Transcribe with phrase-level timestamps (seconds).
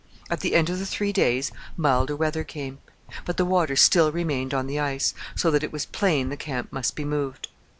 [0.31, 2.79] At the end of the three days milder weather came;
[3.23, 6.73] but the water still remained on the ice, so that it was plain the camp
[6.73, 7.49] must be moved.